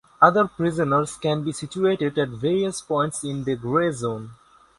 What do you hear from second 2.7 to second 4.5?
points in the grey zone.